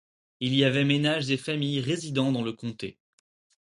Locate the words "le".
2.41-2.53